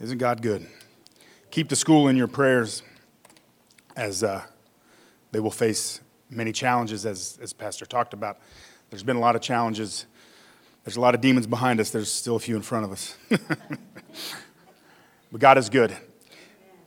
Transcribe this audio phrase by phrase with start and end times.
[0.00, 0.66] Isn't God good?
[1.50, 2.82] Keep the school in your prayers
[3.96, 4.42] as uh,
[5.32, 6.00] they will face
[6.30, 8.38] many challenges, as, as Pastor talked about.
[8.90, 10.06] There's been a lot of challenges.
[10.84, 11.90] There's a lot of demons behind us.
[11.90, 13.16] There's still a few in front of us.
[15.30, 15.96] but God is good.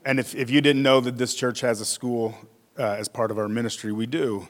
[0.05, 2.36] And if, if you didn't know that this church has a school
[2.77, 4.48] uh, as part of our ministry, we do.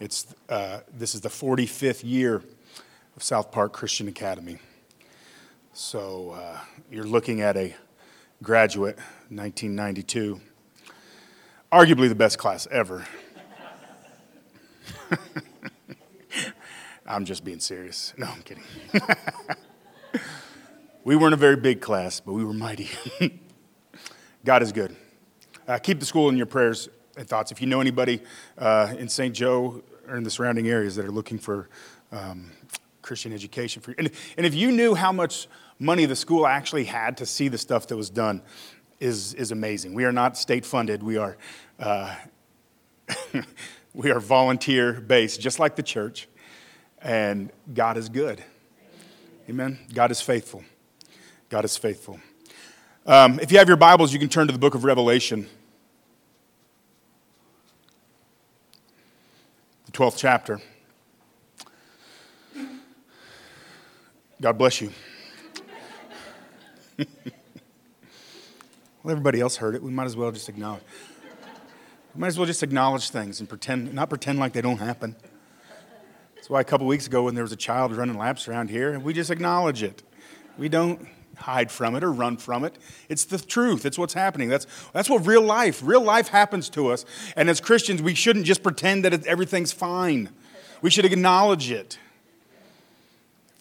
[0.00, 2.42] It's, uh, this is the 45th year
[3.16, 4.58] of South Park Christian Academy.
[5.72, 6.58] So uh,
[6.90, 7.74] you're looking at a
[8.42, 8.96] graduate,
[9.28, 10.40] 1992.
[11.72, 13.06] Arguably the best class ever.
[17.06, 18.12] I'm just being serious.
[18.16, 18.64] No, I'm kidding.
[21.04, 22.90] we weren't a very big class, but we were mighty.
[24.44, 24.94] God is good.
[25.66, 27.50] Uh, keep the school in your prayers and thoughts.
[27.52, 28.22] If you know anybody
[28.56, 29.34] uh, in St.
[29.34, 31.68] Joe or in the surrounding areas that are looking for
[32.12, 32.52] um,
[33.08, 37.16] Christian education, for, and, and if you knew how much money the school actually had
[37.16, 38.42] to see the stuff that was done
[39.00, 39.94] is, is amazing.
[39.94, 41.02] We are not state funded.
[41.02, 41.38] We are,
[41.78, 42.14] uh,
[43.94, 46.28] we are volunteer based, just like the church.
[47.00, 48.44] And God is good.
[49.48, 49.78] Amen.
[49.94, 50.62] God is faithful.
[51.48, 52.20] God is faithful.
[53.06, 55.48] Um, if you have your Bibles, you can turn to the book of Revelation,
[59.86, 60.60] the 12th chapter.
[64.40, 64.92] God bless you.
[66.96, 67.06] well,
[69.08, 69.82] everybody else heard it.
[69.82, 70.82] We might as well just acknowledge.
[72.14, 75.16] We might as well just acknowledge things and pretend, not pretend like they don't happen.
[76.36, 78.96] That's why a couple weeks ago, when there was a child running laps around here,
[79.00, 80.04] we just acknowledge it.
[80.56, 82.78] We don't hide from it or run from it.
[83.08, 83.84] It's the truth.
[83.84, 84.48] It's what's happening.
[84.48, 87.04] That's, that's what real life, real life happens to us.
[87.34, 90.30] And as Christians, we shouldn't just pretend that it, everything's fine.
[90.80, 91.98] We should acknowledge it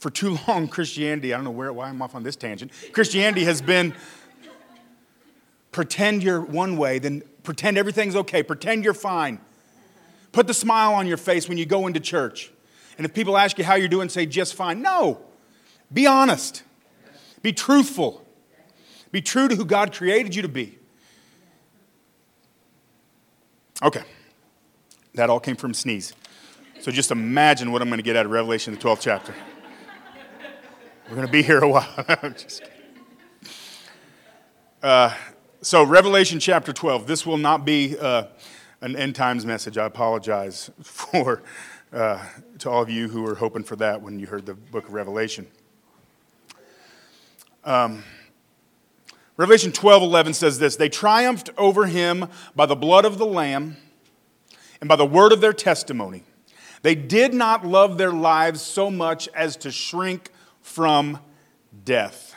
[0.08, 2.72] for too long, Christianity, I don't know where, why I'm off on this tangent.
[2.94, 3.94] Christianity has been
[5.74, 9.42] pretend you're one way, then pretend everything's okay, pretend you're fine.
[10.32, 12.54] Put the smile on your face when you go into church.
[12.98, 14.82] And if people ask you how you're doing, say just fine.
[14.82, 15.20] No.
[15.92, 16.64] Be honest.
[17.42, 18.26] Be truthful.
[19.12, 20.78] Be true to who God created you to be.
[23.84, 24.04] Okay.
[25.16, 26.14] That all came from sneeze.
[26.80, 29.36] So just imagine what I'm going to get out of Revelation, the 12th chapter.
[31.10, 32.06] We're going to be here a while.
[32.38, 32.64] Just
[34.84, 35.16] uh,
[35.62, 37.08] so, Revelation chapter 12.
[37.08, 38.26] This will not be uh,
[38.82, 39.78] an end times message.
[39.78, 41.44] I apologize for
[41.94, 42.26] uh,
[42.60, 44.94] to all of you who were hoping for that when you heard the book of
[44.94, 45.48] Revelation.
[47.64, 48.04] Um,
[49.38, 53.78] Revelation 12 11 says this They triumphed over him by the blood of the Lamb
[54.82, 56.26] and by the word of their testimony.
[56.82, 60.32] They did not love their lives so much as to shrink
[60.68, 61.18] from
[61.86, 62.36] death.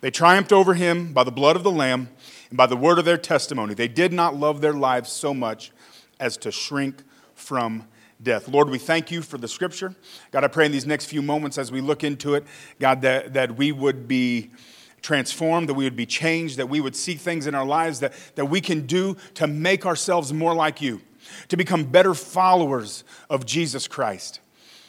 [0.00, 2.10] They triumphed over him by the blood of the Lamb
[2.50, 3.74] and by the word of their testimony.
[3.74, 5.72] They did not love their lives so much
[6.20, 7.02] as to shrink
[7.34, 7.88] from
[8.22, 8.46] death.
[8.46, 9.96] Lord, we thank you for the scripture.
[10.30, 12.44] God, I pray in these next few moments as we look into it,
[12.78, 14.50] God, that, that we would be
[15.00, 18.12] transformed, that we would be changed, that we would see things in our lives that,
[18.36, 21.00] that we can do to make ourselves more like you,
[21.48, 24.40] to become better followers of Jesus Christ.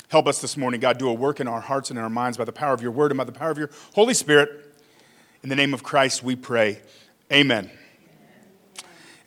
[0.09, 2.35] Help us this morning, God, do a work in our hearts and in our minds
[2.35, 4.75] by the power of your word and by the power of your Holy Spirit.
[5.43, 6.81] In the name of Christ, we pray.
[7.31, 7.69] Amen.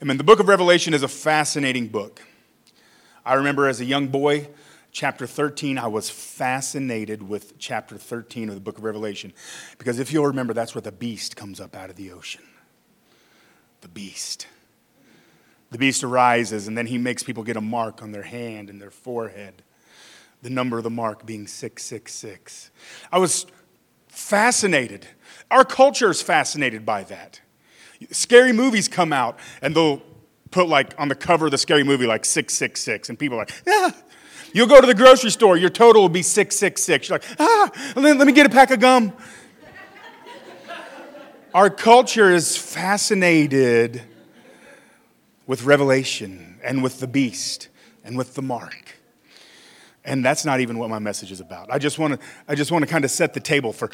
[0.01, 0.17] Amen.
[0.17, 2.21] The book of Revelation is a fascinating book.
[3.25, 4.49] I remember as a young boy,
[4.91, 9.31] chapter 13, I was fascinated with chapter 13 of the book of Revelation.
[9.77, 12.43] Because if you'll remember, that's where the beast comes up out of the ocean.
[13.79, 14.47] The beast.
[15.71, 18.81] The beast arises, and then he makes people get a mark on their hand and
[18.81, 19.63] their forehead
[20.43, 22.69] the number of the mark being 666.
[23.11, 23.47] I was
[24.09, 25.07] fascinated.
[25.49, 27.41] Our culture is fascinated by that.
[28.11, 30.01] Scary movies come out and they'll
[30.51, 33.53] put like on the cover of the scary movie like 666 and people are like,
[33.65, 33.91] yeah.
[34.53, 37.09] You'll go to the grocery store, your total will be 666.
[37.09, 39.13] You're like, ah, let, let me get a pack of gum.
[41.55, 44.03] Our culture is fascinated
[45.47, 47.69] with Revelation and with the beast
[48.03, 48.99] and with the mark.
[50.05, 51.71] And that's not even what my message is about.
[51.71, 53.89] I just want to, I just want to kind of set the table for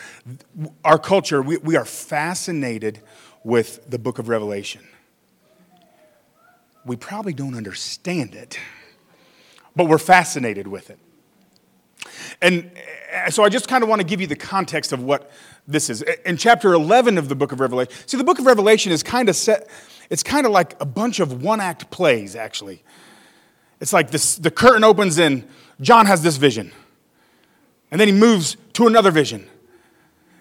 [0.83, 1.41] our culture.
[1.41, 3.01] We, we are fascinated
[3.43, 4.81] with the book of Revelation.
[6.85, 8.59] We probably don't understand it,
[9.75, 10.97] but we're fascinated with it.
[12.41, 12.71] And
[13.11, 15.31] eh, so I just kind of want to give you the context of what
[15.67, 16.01] this is.
[16.25, 19.29] In chapter 11 of the book of Revelation, see, the book of Revelation is kind
[19.29, 19.69] of set,
[20.09, 22.83] it's kind of like a bunch of one act plays, actually.
[23.79, 25.47] It's like this, the curtain opens in
[25.81, 26.71] John has this vision.
[27.91, 29.47] And then he moves to another vision.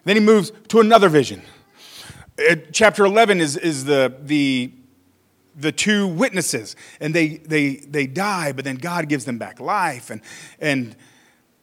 [0.04, 1.42] Then he moves to another vision.
[2.38, 4.70] Uh, chapter 11 is, is the, the,
[5.56, 10.10] the two witnesses, and they, they, they die, but then God gives them back life.
[10.10, 10.20] And,
[10.60, 10.94] and,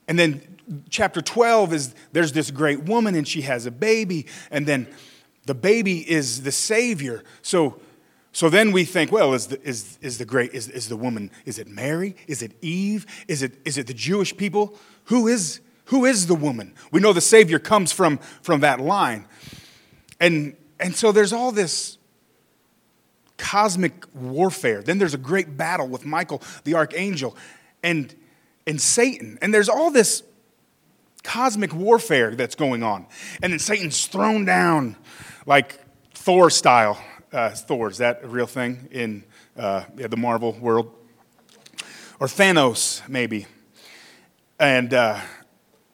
[0.08, 0.42] and then
[0.90, 4.88] chapter 12 is there's this great woman, and she has a baby, and then
[5.46, 7.24] the baby is the Savior.
[7.42, 7.80] So,
[8.36, 11.32] so then we think, well, is the, is, is the great, is, is the woman,
[11.46, 12.18] is it Mary?
[12.28, 13.06] Is it Eve?
[13.30, 14.78] Is it, is it the Jewish people?
[15.06, 16.74] Who is, who is the woman?
[16.92, 19.26] We know the Savior comes from, from that line.
[20.20, 21.98] And, and so there's all this
[23.38, 24.82] cosmic warfare.
[24.82, 27.38] Then there's a great battle with Michael, the archangel,
[27.84, 28.14] and,
[28.68, 29.40] and Satan.
[29.42, 30.24] And there's all this
[31.24, 33.08] cosmic warfare that's going on.
[33.42, 34.98] And then Satan's thrown down
[35.46, 35.80] like
[36.14, 37.02] Thor style.
[37.36, 39.22] Uh, Thor, is that a real thing in
[39.58, 40.90] uh, the Marvel world?
[42.18, 43.46] Or Thanos, maybe.
[44.58, 45.20] And uh,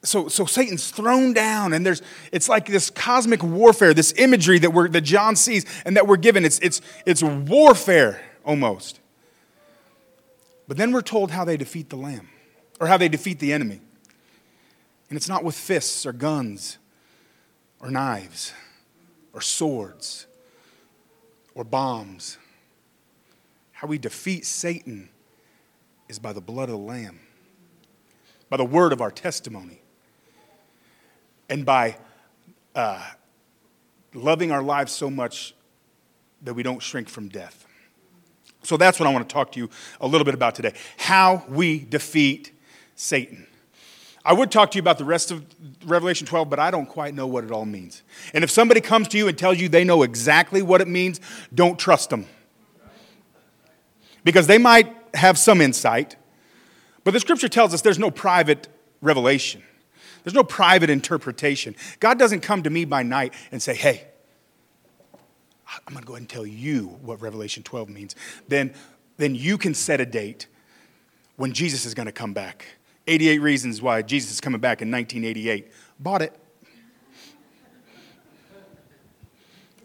[0.04, 4.72] so, so Satan's thrown down, and there's it's like this cosmic warfare, this imagery that
[4.72, 6.46] we're that John sees and that we're given.
[6.46, 9.00] It's it's it's warfare almost.
[10.68, 12.30] But then we're told how they defeat the lamb,
[12.80, 13.82] or how they defeat the enemy.
[15.10, 16.78] And it's not with fists or guns
[17.80, 18.54] or knives
[19.34, 20.28] or swords
[21.56, 22.38] or bombs.
[23.72, 25.10] How we defeat Satan
[26.08, 27.20] is by the blood of the Lamb,
[28.50, 29.82] by the word of our testimony
[31.50, 31.98] and by
[32.76, 33.04] uh,
[34.14, 35.54] loving our lives so much
[36.42, 37.66] that we don't shrink from death.
[38.64, 39.70] So that's what I want to talk to you
[40.00, 42.52] a little bit about today how we defeat
[42.96, 43.48] Satan.
[44.24, 45.44] I would talk to you about the rest of
[45.86, 48.04] Revelation 12, but I don't quite know what it all means.
[48.34, 51.20] And if somebody comes to you and tells you they know exactly what it means,
[51.54, 52.28] don't trust them.
[54.24, 56.16] Because they might have some insight,
[57.04, 58.68] but the scripture tells us there's no private
[59.02, 59.64] revelation.
[60.24, 61.76] There's no private interpretation.
[62.00, 64.08] God doesn't come to me by night and say, hey,
[65.88, 68.16] I'm going to go ahead and tell you what Revelation 12 means.
[68.48, 68.74] Then,
[69.18, 70.48] then you can set a date
[71.38, 72.66] when Jesus is going to come back.
[73.12, 75.70] 88 reasons why Jesus is coming back in 1988.
[76.00, 76.34] Bought it.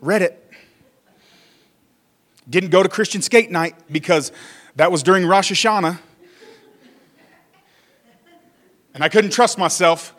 [0.00, 0.52] Read it.
[2.48, 4.30] Didn't go to Christian skate night because
[4.76, 5.98] that was during Rosh Hashanah.
[8.94, 10.14] And I couldn't trust myself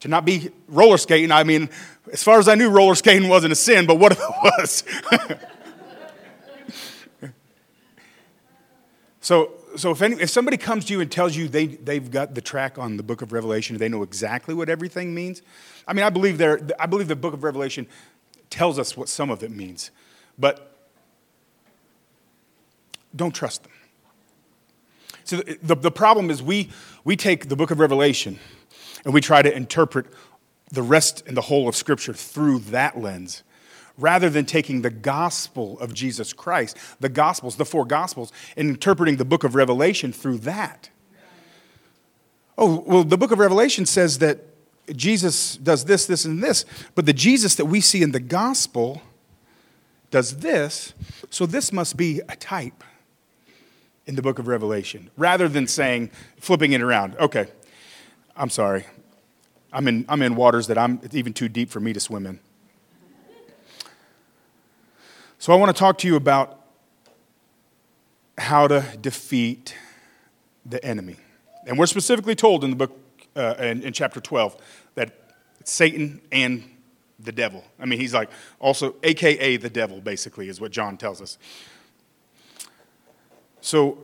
[0.00, 1.30] to not be roller skating.
[1.30, 1.70] I mean,
[2.12, 4.84] as far as I knew, roller skating wasn't a sin, but what if it was?
[9.20, 12.34] so, so if, any, if somebody comes to you and tells you they, they've got
[12.34, 15.42] the track on the book of Revelation, they know exactly what everything means.
[15.86, 16.40] I mean, I believe,
[16.78, 17.86] I believe the book of Revelation
[18.50, 19.90] tells us what some of it means,
[20.38, 20.76] but
[23.14, 23.72] don't trust them.
[25.24, 26.70] So the, the, the problem is we,
[27.04, 28.38] we take the book of Revelation
[29.04, 30.06] and we try to interpret
[30.70, 33.42] the rest and the whole of Scripture through that lens
[33.96, 39.16] rather than taking the gospel of Jesus Christ, the gospels, the four gospels, and interpreting
[39.16, 40.90] the book of Revelation through that.
[42.56, 44.40] Oh, well, the book of Revelation says that
[44.94, 46.64] Jesus does this, this, and this,
[46.94, 49.02] but the Jesus that we see in the gospel
[50.10, 50.92] does this,
[51.30, 52.84] so this must be a type
[54.06, 57.16] in the book of Revelation, rather than saying, flipping it around.
[57.16, 57.46] Okay,
[58.36, 58.84] I'm sorry.
[59.72, 62.38] I'm in, I'm in waters that I'm, even too deep for me to swim in.
[65.44, 66.58] So I want to talk to you about
[68.38, 69.76] how to defeat
[70.64, 71.16] the enemy.
[71.66, 72.98] And we're specifically told in the book,
[73.36, 74.56] uh, in, in chapter 12,
[74.94, 75.12] that
[75.64, 76.64] Satan and
[77.18, 77.62] the devil.
[77.78, 81.36] I mean, he's like also, AKA the devil, basically, is what John tells us.
[83.60, 83.98] So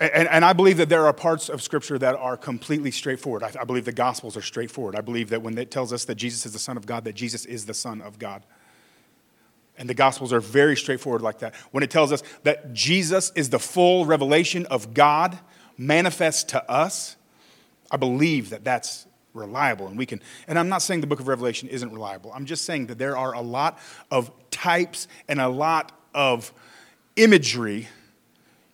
[0.00, 3.44] and, and, I believe that there are parts of Scripture that are completely straightforward.
[3.44, 4.96] I, I, believe the Gospels are straightforward.
[4.96, 7.14] I believe that when it tells us that Jesus is the Son of God, that
[7.14, 8.42] Jesus is the Son of God.
[9.78, 11.54] And the Gospels are very straightforward like that.
[11.70, 15.38] When it tells us that Jesus is the full revelation of God
[15.76, 17.16] manifest to us,
[17.90, 19.86] I believe that that's reliable.
[19.86, 22.32] And we can, and I'm not saying the book of Revelation isn't reliable.
[22.34, 23.78] I'm just saying that there are a lot
[24.10, 26.52] of types and a lot of
[27.16, 27.88] imagery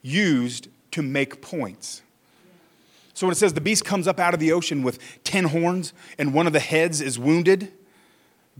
[0.02, 2.02] used to make points.
[3.14, 5.92] So when it says the beast comes up out of the ocean with 10 horns
[6.18, 7.72] and one of the heads is wounded,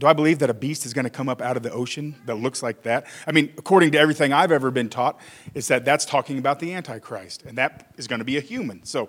[0.03, 2.15] do I believe that a beast is going to come up out of the ocean
[2.25, 3.07] that looks like that?
[3.25, 5.17] I mean, according to everything I've ever been taught,
[5.53, 8.83] is that that's talking about the Antichrist, and that is going to be a human.
[8.83, 9.07] So,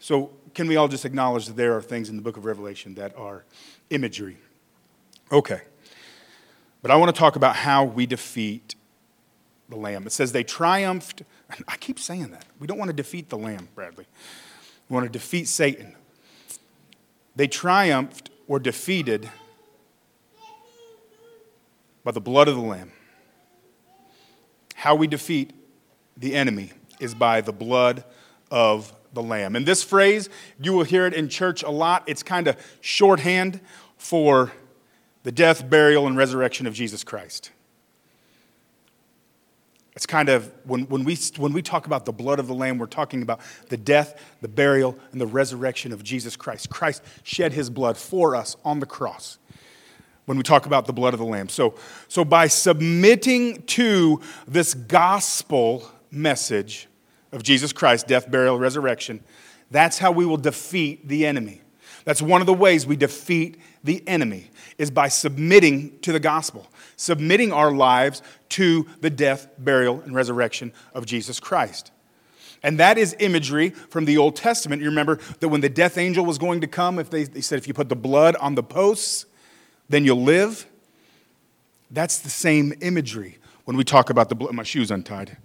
[0.00, 2.96] so can we all just acknowledge that there are things in the book of Revelation
[2.96, 3.44] that are
[3.90, 4.36] imagery?
[5.30, 5.60] Okay.
[6.82, 8.74] But I want to talk about how we defeat
[9.68, 10.08] the Lamb.
[10.08, 11.22] It says they triumphed
[11.68, 12.46] I keep saying that.
[12.58, 14.06] We don't want to defeat the lamb, Bradley.
[14.88, 15.94] We want to defeat Satan.
[17.36, 19.30] They triumphed or defeated
[22.04, 22.92] by the blood of the Lamb.
[24.74, 25.52] How we defeat
[26.16, 28.04] the enemy is by the blood
[28.50, 29.56] of the Lamb.
[29.56, 30.28] And this phrase,
[30.60, 32.04] you will hear it in church a lot.
[32.06, 33.60] It's kind of shorthand
[33.96, 34.52] for
[35.22, 37.50] the death, burial, and resurrection of Jesus Christ.
[39.94, 42.78] It's kind of, when, when, we, when we talk about the blood of the Lamb,
[42.78, 46.70] we're talking about the death, the burial, and the resurrection of Jesus Christ.
[46.70, 49.38] Christ shed his blood for us on the cross
[50.24, 51.48] when we talk about the blood of the Lamb.
[51.48, 51.74] So,
[52.08, 56.88] so by submitting to this gospel message
[57.32, 59.22] of Jesus Christ, death, burial, resurrection,
[59.70, 61.62] that's how we will defeat the enemy.
[62.04, 66.66] That's one of the ways we defeat the enemy is by submitting to the gospel,
[66.96, 71.90] submitting our lives to the death, burial, and resurrection of Jesus Christ.
[72.62, 74.82] And that is imagery from the Old Testament.
[74.82, 77.58] You remember that when the death angel was going to come, if they, they said,
[77.58, 79.26] if you put the blood on the posts,
[79.92, 80.66] then you'll live.
[81.90, 84.54] That's the same imagery when we talk about the blood.
[84.54, 85.36] My shoe's untied.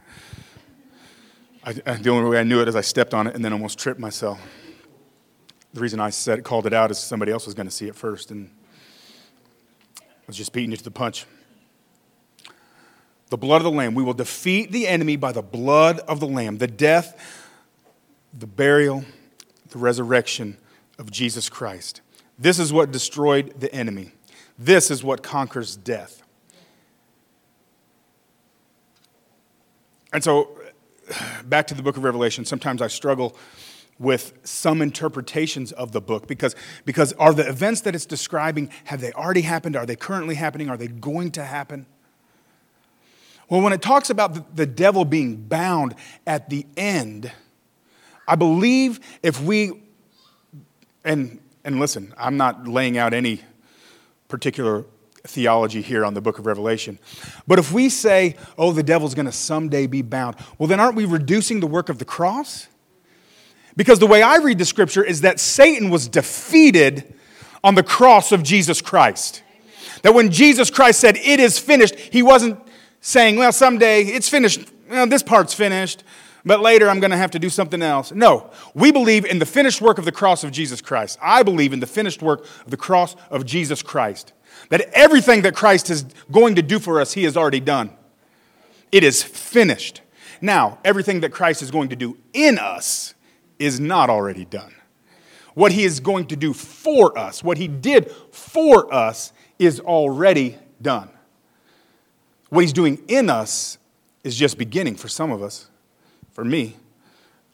[1.66, 3.78] I, the only way I knew it is I stepped on it and then almost
[3.78, 4.40] tripped myself.
[5.74, 7.96] The reason I said called it out is somebody else was going to see it
[7.96, 8.50] first, and
[10.00, 11.26] I was just beating you to the punch.
[13.30, 13.96] The blood of the Lamb.
[13.96, 17.20] We will defeat the enemy by the blood of the Lamb, the death,
[18.34, 19.04] the burial,
[19.72, 20.56] the resurrection
[20.98, 22.00] of Jesus Christ.
[22.40, 24.14] This is what destroyed the enemy.
[24.58, 26.24] This is what conquers death.
[30.14, 30.60] And so,
[31.46, 33.36] back to the book of Revelation, sometimes I struggle
[34.00, 39.02] with some interpretations of the book because, because are the events that it's describing, have
[39.02, 39.76] they already happened?
[39.76, 40.70] Are they currently happening?
[40.70, 41.86] Are they going to happen?
[43.50, 45.96] Well, when it talks about the, devil being bound
[46.26, 47.32] at the end,
[48.28, 49.82] I believe if we,
[51.04, 53.42] and, and listen, I'm not laying out any
[54.28, 54.86] particular
[55.24, 57.00] theology here on the book of Revelation.
[57.48, 60.96] But if we say, oh, the devil's going to someday be bound, well, then aren't
[60.96, 62.68] we reducing the work of the cross?
[63.76, 67.14] Because the way I read the scripture is that Satan was defeated
[67.64, 69.44] on the cross of Jesus Christ.
[70.02, 72.60] That when Jesus Christ said, It is finished, he wasn't
[73.02, 74.72] saying, Well, someday it's finished.
[74.90, 76.04] Well, this part's finished,
[76.48, 78.12] but later I'm going to have to do something else.
[78.12, 81.18] No, we believe in the finished work of the cross of Jesus Christ.
[81.22, 84.34] I believe in the finished work of the cross of Jesus Christ.
[84.70, 87.92] That everything that Christ is going to do for us, he has already done.
[88.92, 90.02] It is finished.
[90.42, 93.14] Now, everything that Christ is going to do in us,
[93.60, 94.74] is not already done.
[95.54, 100.58] What he is going to do for us, what he did for us, is already
[100.82, 101.10] done.
[102.50, 103.78] What he's doing in us
[104.24, 105.70] is just beginning for some of us.
[106.38, 106.76] For me,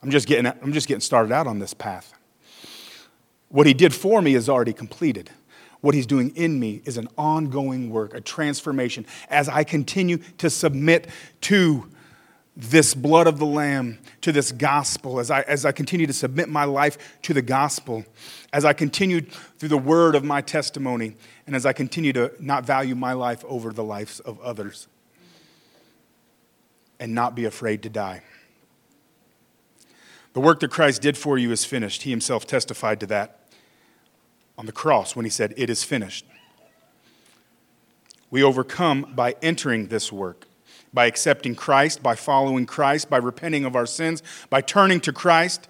[0.01, 2.13] I'm just getting, I'm just getting started out on this path.
[3.47, 5.29] What he did for me is already completed.
[5.79, 10.49] What he's doing in me is an ongoing work, a transformation as I continue to
[10.49, 11.07] submit
[11.41, 11.89] to
[12.57, 16.49] this blood of the Lamb to this gospel, as I, as I continue to submit
[16.49, 18.03] my life to the gospel,
[18.51, 21.15] as I continue through the word of my testimony,
[21.47, 24.89] and as I continue to not value my life over the lives of others,
[26.99, 28.23] and not be afraid to die.
[30.33, 32.03] The work that Christ did for you is finished.
[32.03, 33.39] He himself testified to that
[34.57, 36.25] on the cross when he said, It is finished.
[38.29, 40.47] We overcome by entering this work
[40.93, 45.67] by accepting Christ, by following Christ, by repenting of our sins, by turning to Christ.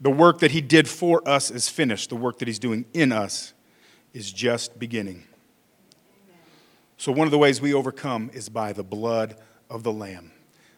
[0.00, 2.10] The work that He did for us is finished.
[2.10, 3.54] The work that He's doing in us
[4.12, 5.24] is just beginning.
[6.98, 9.36] So, one of the ways we overcome is by the blood
[9.70, 10.32] of the Lamb,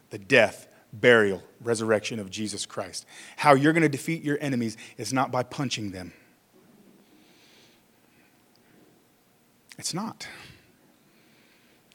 [0.09, 3.05] the death, burial, resurrection of Jesus Christ.
[3.37, 6.13] How you're going to defeat your enemies is not by punching them,
[9.77, 10.27] it's not.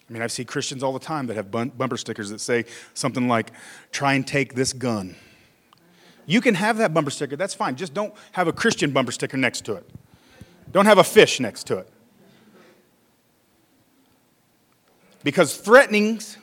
[0.08, 3.26] I mean, I've seen Christians all the time that have bumper stickers that say something
[3.26, 3.52] like,
[3.90, 5.16] try and take this gun.
[6.26, 7.76] You can have that bumper sticker, that's fine.
[7.76, 9.88] Just don't have a Christian bumper sticker next to it.
[10.72, 11.88] Don't have a fish next to it.
[15.22, 16.36] Because threatenings,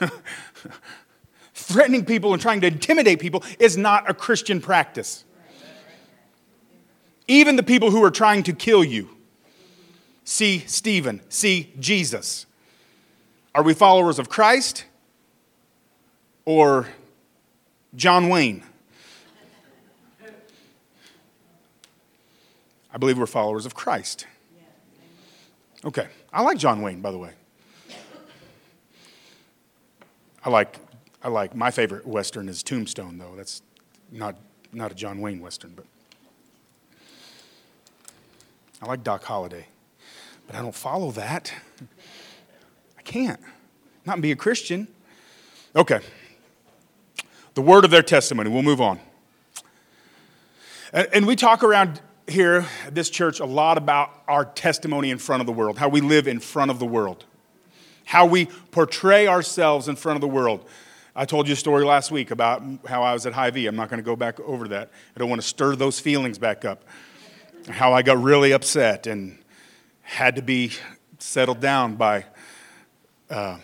[1.68, 5.24] threatening people and trying to intimidate people is not a Christian practice.
[7.28, 9.10] Even the people who are trying to kill you
[10.24, 12.46] see Stephen, see Jesus.
[13.54, 14.86] Are we followers of Christ
[16.46, 16.86] or
[17.94, 18.62] John Wayne?
[22.90, 24.26] I believe we're followers of Christ.
[25.84, 26.08] Okay.
[26.32, 27.32] I like John Wayne, by the way.
[30.44, 30.78] I like,
[31.22, 33.34] I like my favorite Western is Tombstone, though.
[33.36, 33.62] That's
[34.12, 34.36] not,
[34.72, 35.84] not a John Wayne Western, but.
[38.80, 39.66] I like Doc Holliday,
[40.46, 41.52] but I don't follow that.
[42.96, 43.40] I can't.
[44.06, 44.86] Not be a Christian.
[45.74, 46.00] Okay.
[47.54, 48.50] The word of their testimony.
[48.50, 49.00] We'll move on.
[50.92, 55.40] And, we talk around here at this church a lot about our testimony in front
[55.40, 57.24] of the world, how we live in front of the world,
[58.04, 60.64] how we portray ourselves in front of the world.
[61.18, 63.66] I told you a story last week about how I was at Hy-Vee.
[63.66, 64.88] I'm not going to go back over that.
[65.16, 66.84] I don't want to stir those feelings back up.
[67.68, 69.36] How I got really upset and
[70.02, 70.70] had to be
[71.18, 72.24] settled down by
[73.28, 73.58] uh,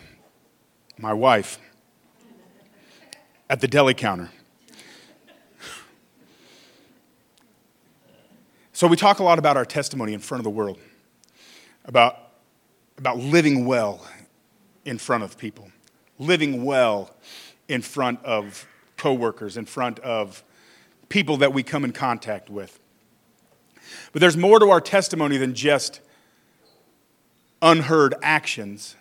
[0.97, 1.57] my wife
[3.49, 4.29] at the deli counter.
[8.73, 10.77] So we talk a lot about our testimony in front of the world,
[11.85, 12.17] about,
[12.97, 14.05] about living well
[14.83, 15.71] in front of people,
[16.19, 17.15] living well
[17.67, 18.67] in front of
[18.97, 20.43] coworkers, in front of
[21.09, 22.79] people that we come in contact with.
[24.11, 26.01] But there's more to our testimony than just
[27.61, 28.95] unheard actions.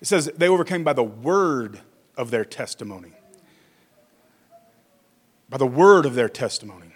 [0.00, 1.80] It says they overcame by the word
[2.16, 3.12] of their testimony.
[5.48, 6.92] By the word of their testimony.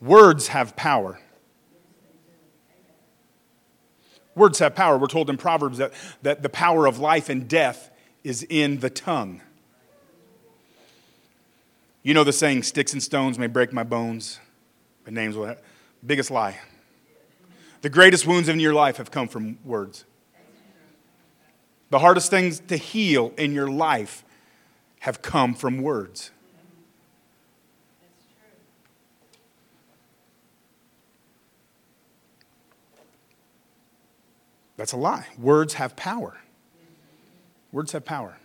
[0.00, 1.20] Words have power.
[4.34, 4.96] Words have power.
[4.96, 7.89] We're told in Proverbs that, that the power of life and death
[8.22, 9.40] is in the tongue.
[12.02, 14.40] You know the saying, sticks and stones may break my bones,
[15.04, 15.60] but names will have.
[16.04, 16.58] Biggest lie.
[17.82, 20.04] The greatest wounds in your life have come from words.
[21.90, 24.24] The hardest things to heal in your life
[25.00, 26.30] have come from words.
[34.76, 35.26] That's a lie.
[35.38, 36.38] Words have power.
[37.72, 38.36] Words have power.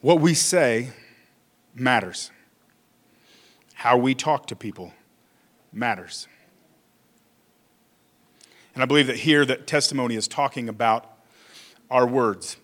[0.00, 0.90] What we say
[1.74, 2.30] matters.
[3.74, 4.92] How we talk to people
[5.72, 6.28] matters.
[8.74, 11.10] And I believe that here that testimony is talking about
[11.90, 12.56] our words.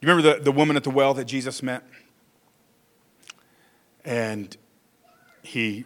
[0.00, 1.84] You remember the, the woman at the well that Jesus met?
[4.04, 4.56] And
[5.42, 5.84] he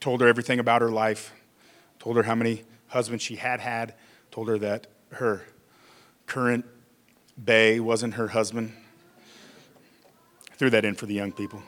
[0.00, 1.32] told her everything about her life,
[1.98, 3.94] told her how many husbands she had had,
[4.30, 5.44] told her that her
[6.26, 6.64] current
[7.36, 8.72] Bae wasn't her husband.
[10.50, 11.62] I threw that in for the young people.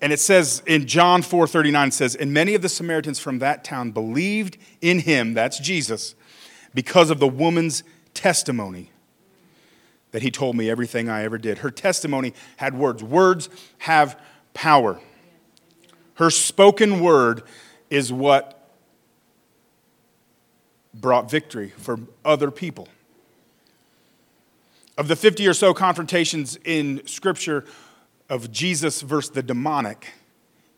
[0.00, 3.90] And it says in John 4:39 says, "And many of the Samaritans from that town
[3.90, 6.14] believed in him, that's Jesus,
[6.74, 7.82] because of the woman's
[8.12, 8.90] testimony
[10.10, 13.02] that he told me everything I ever did." Her testimony had words.
[13.02, 14.20] Words have
[14.52, 15.00] power.
[16.16, 17.42] Her spoken word
[17.88, 18.63] is what
[20.94, 22.88] brought victory for other people.
[24.96, 27.64] Of the 50 or so confrontations in Scripture
[28.28, 30.12] of Jesus versus the demonic,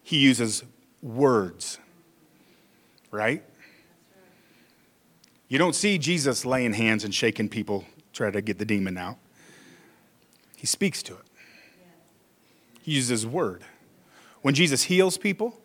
[0.02, 0.64] he uses
[1.02, 1.78] words,
[3.10, 3.42] right?
[5.48, 9.16] You don't see Jesus laying hands and shaking people, try to get the demon out.
[10.56, 11.26] He speaks to it,
[12.82, 13.64] he uses word.
[14.42, 15.60] When Jesus heals people,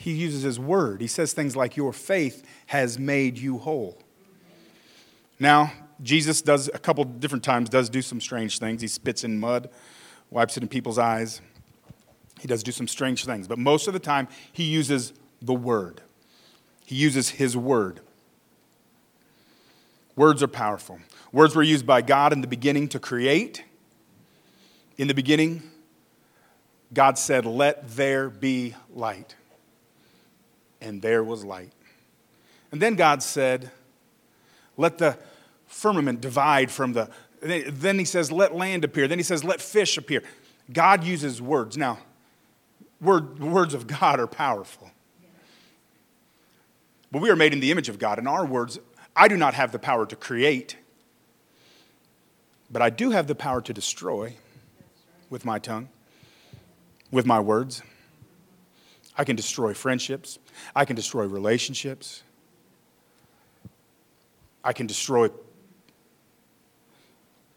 [0.00, 1.00] he uses his word.
[1.00, 3.98] He says things like, Your faith has made you whole.
[5.40, 8.80] Now, Jesus does a couple different times, does do some strange things.
[8.80, 9.68] He spits in mud,
[10.30, 11.40] wipes it in people's eyes.
[12.40, 13.48] He does do some strange things.
[13.48, 16.00] But most of the time, he uses the word.
[16.86, 17.98] He uses his word.
[20.14, 21.00] Words are powerful.
[21.32, 23.64] Words were used by God in the beginning to create.
[24.96, 25.60] In the beginning,
[26.94, 29.34] God said, Let there be light
[30.80, 31.72] and there was light.
[32.70, 33.70] And then God said,
[34.76, 35.18] Let the
[35.66, 37.10] firmament divide from the.
[37.40, 39.08] Then he says, Let land appear.
[39.08, 40.22] Then he says, Let fish appear.
[40.72, 41.76] God uses words.
[41.76, 41.98] Now,
[43.00, 44.90] word, words of God are powerful.
[47.10, 48.78] But we are made in the image of God, and our words,
[49.16, 50.76] I do not have the power to create,
[52.70, 54.34] but I do have the power to destroy
[55.30, 55.88] with my tongue,
[57.10, 57.82] with my words.
[59.18, 60.38] I can destroy friendships.
[60.76, 62.22] I can destroy relationships.
[64.62, 65.28] I can destroy,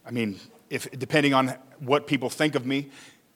[0.06, 0.40] I mean,
[0.72, 2.90] if, depending on what people think of me,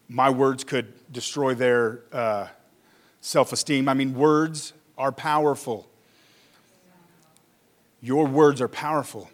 [0.08, 2.48] my words could destroy their uh,
[3.22, 3.88] self esteem.
[3.88, 5.88] I mean, words are powerful.
[8.02, 9.30] Your words are powerful,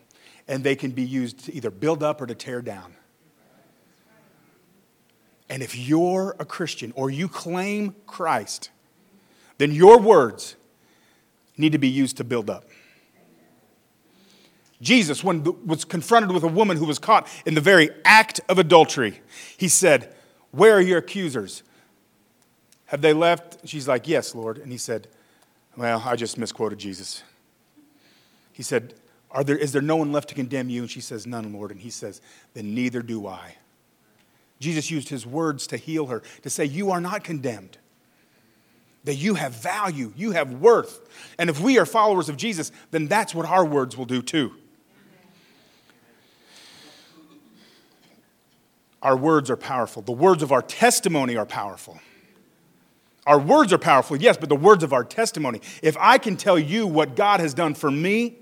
[0.48, 2.96] and they can be used to either build up or to tear down.
[5.50, 8.70] And if you're a Christian or you claim Christ,
[9.62, 10.56] then your words
[11.56, 12.66] need to be used to build up.
[14.82, 18.58] Jesus, when was confronted with a woman who was caught in the very act of
[18.58, 19.22] adultery,
[19.56, 20.16] he said,
[20.50, 21.62] Where are your accusers?
[22.86, 23.60] Have they left?
[23.70, 24.58] She's like, Yes, Lord.
[24.58, 25.08] And he said,
[25.78, 27.22] Well, I just misquoted Jesus.
[28.54, 28.96] He said,
[29.30, 30.82] Are there, Is there no one left to condemn you?
[30.82, 31.70] And she says, None, Lord.
[31.70, 32.20] And he says,
[32.56, 33.58] Then neither do I.
[34.60, 37.78] Jesus used his words to heal her, to say, You are not condemned.
[39.04, 41.08] That you have value, you have worth.
[41.38, 44.54] And if we are followers of Jesus, then that's what our words will do too.
[49.02, 50.04] Our words are powerful.
[50.04, 52.00] The words of our testimony are powerful.
[53.26, 55.62] Our words are powerful, yes, but the words of our testimony.
[55.82, 58.38] If I can tell you what God has done for me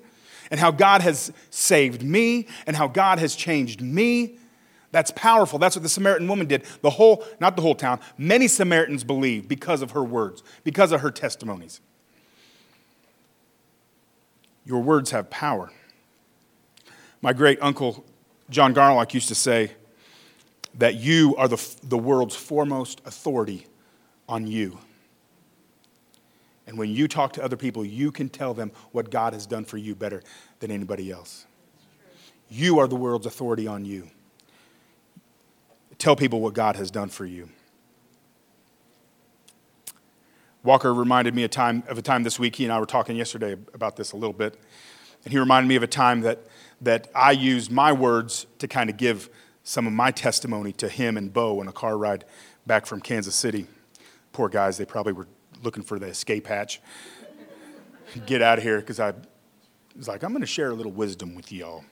[0.51, 4.37] and how God has saved me and how God has changed me,
[4.91, 5.60] that's powerful.
[5.60, 6.63] That's what the Samaritan woman did.
[6.82, 11.02] The whole, not the whole town, many Samaritans believed because of her words, because of
[11.02, 11.82] her testimonies.
[14.65, 15.71] Your words have power.
[17.21, 18.06] My great uncle
[18.49, 19.71] John Garlock used to say
[20.75, 23.67] that you are the, the world's foremost authority
[24.28, 24.80] on you.
[26.65, 29.65] And when you talk to other people, you can tell them what God has done
[29.65, 30.21] for you better
[30.60, 31.45] than anybody else.
[32.49, 34.10] You are the world's authority on you.
[35.99, 37.49] Tell people what God has done for you.
[40.63, 42.55] Walker reminded me a time, of a time this week.
[42.55, 44.59] He and I were talking yesterday about this a little bit.
[45.23, 46.45] And he reminded me of a time that,
[46.81, 49.29] that I used my words to kind of give
[49.63, 52.25] some of my testimony to him and Bo on a car ride
[52.65, 53.67] back from Kansas City.
[54.31, 55.27] Poor guys, they probably were
[55.63, 56.81] looking for the escape hatch.
[58.25, 59.13] Get out of here, because I
[59.95, 61.83] was like, I'm going to share a little wisdom with y'all.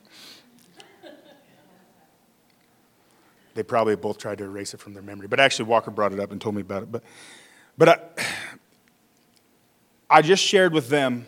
[3.58, 5.28] They probably both tried to erase it from their memory.
[5.28, 6.92] But actually, Walker brought it up and told me about it.
[6.92, 7.04] But,
[7.76, 8.00] but I,
[10.20, 11.26] I just shared with them,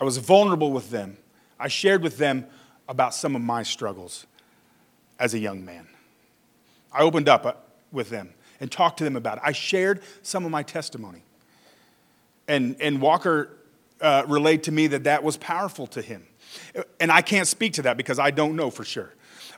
[0.00, 1.18] I was vulnerable with them.
[1.58, 2.46] I shared with them
[2.88, 4.26] about some of my struggles
[5.18, 5.88] as a young man.
[6.90, 7.52] I opened up uh,
[7.92, 9.42] with them and talked to them about it.
[9.44, 11.22] I shared some of my testimony.
[12.48, 13.58] And, and Walker
[14.00, 16.26] uh, relayed to me that that was powerful to him.
[16.98, 19.12] And I can't speak to that because I don't know for sure.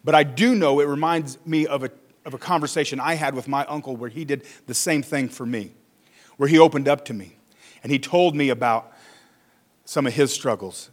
[0.04, 1.90] But I do know it reminds me of a,
[2.24, 5.46] of a conversation I had with my uncle where he did the same thing for
[5.46, 5.72] me,
[6.36, 7.36] where he opened up to me.
[7.82, 8.92] And he told me about
[9.84, 10.90] some of his struggles.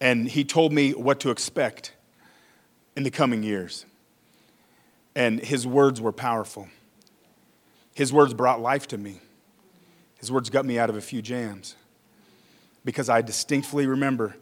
[0.00, 1.92] And he told me what to expect
[2.96, 3.86] in the coming years.
[5.14, 6.68] And his words were powerful.
[7.94, 9.20] His words brought life to me.
[10.18, 11.76] His words got me out of a few jams.
[12.84, 14.36] Because I distinctly remember,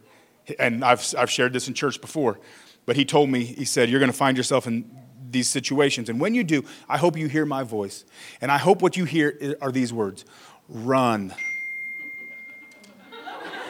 [0.59, 2.39] and I've, I've shared this in church before,
[2.85, 4.89] but he told me, he said, You're going to find yourself in
[5.29, 6.09] these situations.
[6.09, 8.05] And when you do, I hope you hear my voice.
[8.41, 10.25] And I hope what you hear are these words
[10.67, 11.33] run.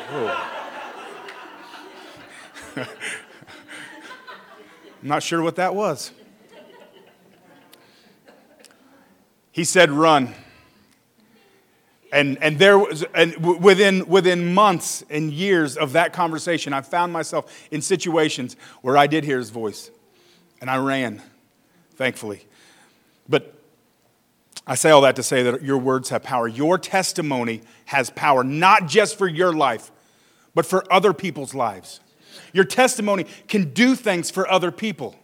[5.05, 6.11] I'm not sure what that was.
[9.51, 10.33] He said, Run.
[12.11, 17.11] And, and there was, and within, within months and years of that conversation, I found
[17.11, 19.91] myself in situations where I did hear his voice.
[20.61, 21.21] And I ran,
[21.95, 22.47] thankfully.
[23.27, 23.53] But
[24.67, 26.47] I say all that to say that your words have power.
[26.47, 29.91] Your testimony has power, not just for your life,
[30.53, 31.99] but for other people's lives.
[32.53, 35.15] Your testimony can do things for other people.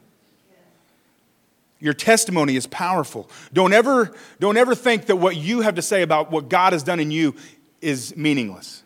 [1.81, 3.29] Your testimony is powerful.
[3.51, 6.83] Don't ever, don't ever think that what you have to say about what God has
[6.83, 7.35] done in you
[7.81, 8.83] is meaningless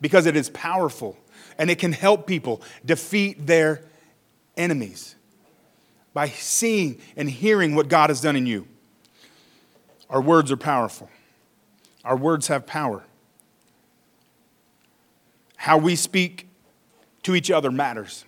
[0.00, 1.18] because it is powerful
[1.58, 3.82] and it can help people defeat their
[4.56, 5.14] enemies
[6.14, 8.66] by seeing and hearing what God has done in you.
[10.08, 11.10] Our words are powerful,
[12.04, 13.04] our words have power.
[15.56, 16.48] How we speak
[17.24, 18.24] to each other matters.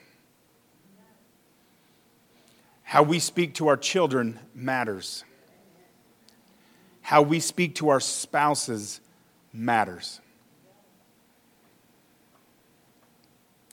[2.92, 5.24] How we speak to our children matters.
[7.00, 9.00] How we speak to our spouses
[9.50, 10.20] matters.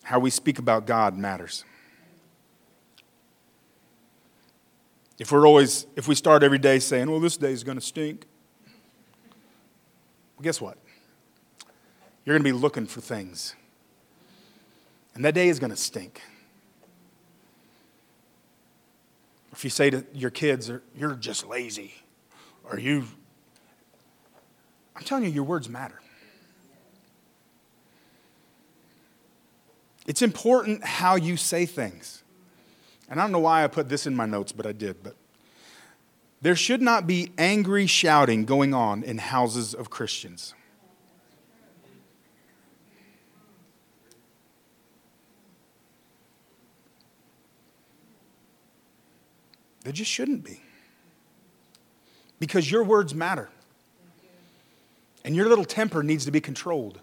[0.04, 1.66] How we speak about God matters.
[5.18, 7.86] If we're always, if we start every day saying, well, this day is going to
[7.86, 8.26] stink,
[10.38, 10.78] well, guess what?
[12.24, 13.54] You're going to be looking for things.
[15.14, 16.22] And that day is going to stink.
[19.52, 21.94] If you say to your kids, you're just lazy,
[22.64, 23.06] or you,
[24.96, 26.00] I'm telling you, your words matter.
[30.06, 32.24] It's important how you say things.
[33.10, 35.04] And I don't know why I put this in my notes, but I did.
[35.04, 35.16] But
[36.42, 40.54] there should not be angry shouting going on in houses of Christians.
[49.84, 50.62] There just shouldn't be.
[52.39, 53.50] Because your words matter.
[55.26, 57.00] And your little temper needs to be controlled.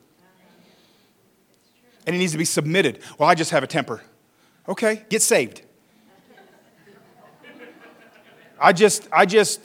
[2.06, 3.00] And it needs to be submitted.
[3.18, 4.02] Well, I just have a temper.
[4.68, 5.62] Okay, get saved.
[8.58, 9.60] I just, I just,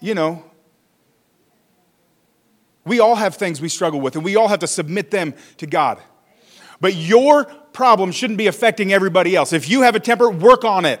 [0.00, 0.44] you know,
[2.84, 5.66] we all have things we struggle with, and we all have to submit them to
[5.66, 5.98] God.
[6.80, 9.54] But your problem shouldn't be affecting everybody else.
[9.54, 11.00] If you have a temper, work on it.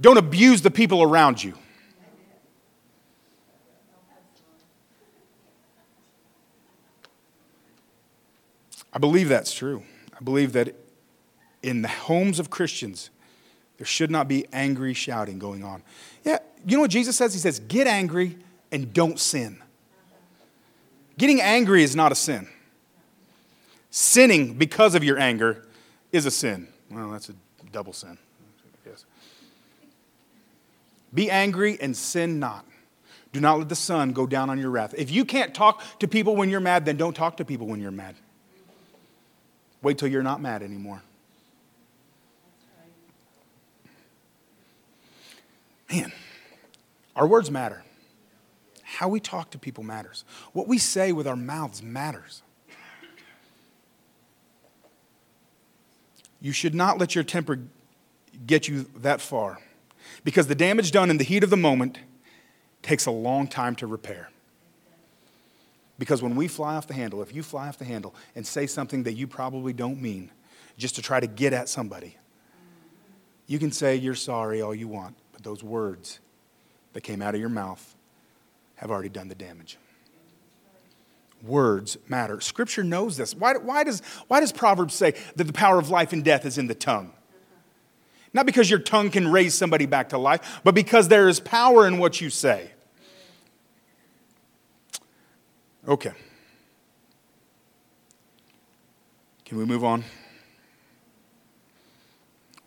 [0.00, 1.54] Don't abuse the people around you.
[8.92, 9.84] I believe that's true.
[10.18, 10.74] I believe that
[11.62, 13.10] in the homes of Christians,
[13.76, 15.82] there should not be angry shouting going on.
[16.24, 17.32] Yeah, you know what Jesus says?
[17.32, 18.36] He says, Get angry
[18.72, 19.62] and don't sin.
[21.18, 22.48] Getting angry is not a sin.
[23.90, 25.66] Sinning because of your anger
[26.12, 26.68] is a sin.
[26.90, 27.34] Well, that's a
[27.72, 28.18] double sin.
[31.12, 32.64] Be angry and sin not.
[33.32, 34.94] Do not let the sun go down on your wrath.
[34.96, 37.80] If you can't talk to people when you're mad, then don't talk to people when
[37.80, 38.16] you're mad.
[39.82, 41.02] Wait till you're not mad anymore.
[45.90, 46.12] Man,
[47.16, 47.82] our words matter.
[48.82, 50.24] How we talk to people matters.
[50.52, 52.42] What we say with our mouths matters.
[56.40, 57.60] You should not let your temper
[58.46, 59.58] get you that far
[60.24, 61.98] because the damage done in the heat of the moment
[62.82, 64.30] takes a long time to repair.
[65.98, 68.66] Because when we fly off the handle, if you fly off the handle and say
[68.66, 70.30] something that you probably don't mean
[70.78, 72.16] just to try to get at somebody,
[73.46, 76.20] you can say you're sorry all you want, but those words
[76.94, 77.94] that came out of your mouth
[78.76, 79.76] have already done the damage.
[81.42, 82.40] Words matter.
[82.40, 83.34] Scripture knows this.
[83.34, 86.58] Why, why, does, why does Proverbs say that the power of life and death is
[86.58, 87.12] in the tongue?
[88.32, 91.86] Not because your tongue can raise somebody back to life, but because there is power
[91.86, 92.70] in what you say.
[95.86, 96.12] Okay.
[99.44, 100.04] Can we move on?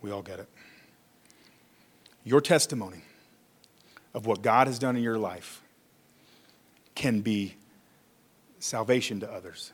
[0.01, 0.49] We all get it.
[2.25, 3.01] Your testimony
[4.13, 5.61] of what God has done in your life
[6.95, 7.55] can be
[8.59, 9.71] salvation to others.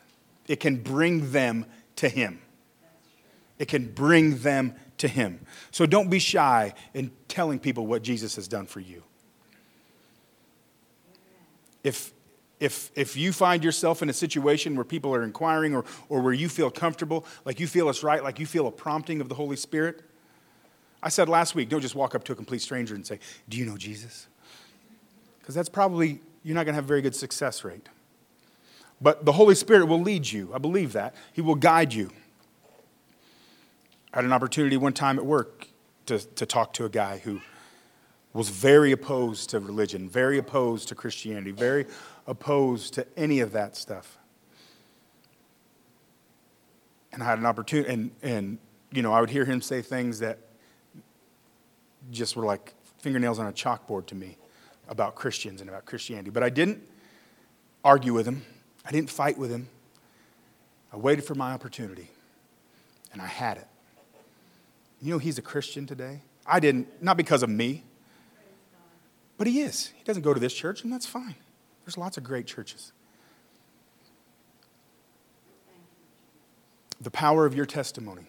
[0.47, 1.65] It can bring them
[1.97, 2.39] to Him.
[3.57, 5.45] It can bring them to Him.
[5.71, 9.03] So don't be shy in telling people what Jesus has done for you.
[11.83, 12.13] If,
[12.59, 16.33] if, if you find yourself in a situation where people are inquiring or, or where
[16.33, 19.35] you feel comfortable, like you feel it's right, like you feel a prompting of the
[19.35, 20.03] Holy Spirit,
[21.01, 23.57] I said last week, don't just walk up to a complete stranger and say, Do
[23.57, 24.27] you know Jesus?
[25.39, 27.87] Because that's probably, you're not going to have a very good success rate.
[29.01, 30.51] But the Holy Spirit will lead you.
[30.53, 31.15] I believe that.
[31.31, 32.11] He will guide you.
[34.13, 35.67] I had an opportunity one time at work
[36.07, 37.41] to, to talk to a guy who
[38.33, 41.85] was very opposed to religion, very opposed to Christianity, very
[42.25, 44.17] opposed to any of that stuff.
[47.11, 48.57] And I had an opportunity, and, and
[48.91, 50.39] you know, I would hear him say things that
[52.11, 54.37] just were like fingernails on a chalkboard to me
[54.87, 56.31] about Christians and about Christianity.
[56.31, 56.81] But I didn't
[57.83, 58.43] argue with him,
[58.85, 59.69] I didn't fight with him.
[60.91, 62.09] I waited for my opportunity,
[63.13, 63.67] and I had it.
[65.01, 66.21] You know, he's a Christian today.
[66.45, 67.83] I didn't, not because of me,
[69.37, 69.93] but he is.
[69.95, 71.35] He doesn't go to this church, and that's fine.
[71.85, 72.91] There's lots of great churches.
[76.99, 78.25] The power of your testimony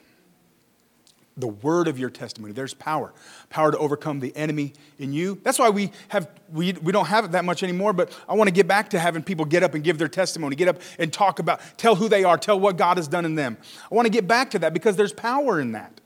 [1.40, 2.52] the word of your testimony.
[2.52, 3.12] There's power,
[3.48, 5.40] power to overcome the enemy in you.
[5.42, 7.92] That's why we have we, we don't have it that much anymore.
[7.92, 10.56] But I want to get back to having people get up and give their testimony,
[10.56, 13.35] get up and talk about, tell who they are, tell what God has done in
[13.35, 13.56] them.
[13.90, 15.99] I want to get back to that because there's power in that.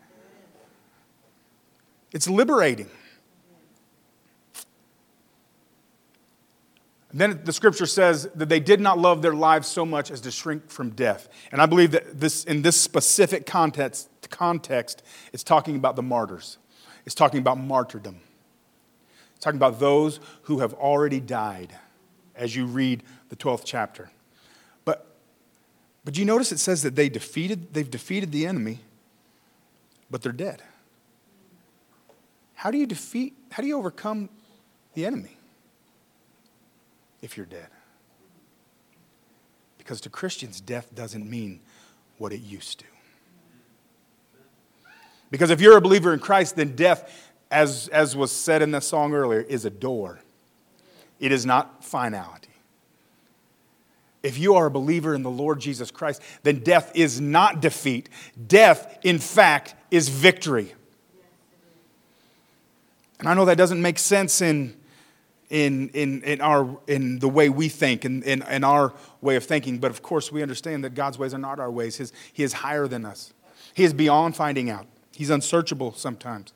[2.14, 2.88] It's liberating.
[7.12, 10.33] Then the scripture says that they did not love their lives so much as to
[10.33, 11.29] shrink from death.
[11.53, 16.59] And I believe that this, in this specific context, context, it's talking about the martyrs.
[17.07, 18.20] It's talking about martyrdom.
[19.37, 21.72] It's talking about those who have already died
[22.35, 24.11] as you read the 12th chapter.
[24.85, 25.07] But,
[26.05, 28.81] but you notice it says that they defeated, they've defeated the enemy,
[30.11, 30.62] but they're dead.
[32.64, 34.29] How do you defeat, how do you overcome
[34.94, 35.37] the enemy?
[37.24, 37.68] if you're dead.
[39.79, 41.61] Because to Christians, death doesn't mean
[42.18, 42.85] what it used to.
[45.31, 48.81] Because if you're a believer in Christ, then death, as, as was said in the
[48.81, 50.20] song earlier, is a door.
[51.18, 52.48] It is not finality.
[54.22, 58.11] If you are a believer in the Lord Jesus Christ, then death is not defeat.
[58.46, 60.74] Death, in fact, is victory.
[63.18, 64.77] And I know that doesn't make sense in
[65.50, 69.44] in, in, in, our, in the way we think in, in, in our way of
[69.44, 69.79] thinking.
[69.79, 71.96] But of course, we understand that God's ways are not our ways.
[71.96, 73.33] His, he is higher than us,
[73.72, 74.87] He is beyond finding out.
[75.12, 76.53] He's unsearchable sometimes.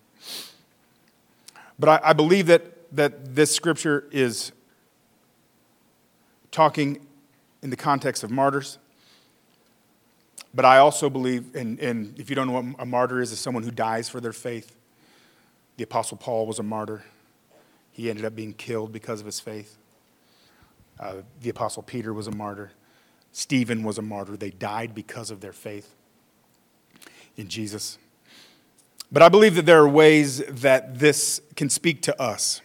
[1.79, 4.51] But I, I believe that, that this scripture is
[6.51, 7.07] talking
[7.62, 8.79] in the context of martyrs.
[10.53, 13.40] But I also believe, and, and if you don't know what a martyr is, it's
[13.40, 14.75] someone who dies for their faith.
[15.79, 17.05] The Apostle Paul was a martyr.
[17.93, 19.79] He ended up being killed because of his faith.
[20.99, 22.73] Uh, the Apostle Peter was a martyr.
[23.31, 24.37] Stephen was a martyr.
[24.37, 25.95] They died because of their faith
[27.37, 27.97] in Jesus.
[29.12, 32.61] But I believe that there are ways that this can speak to us.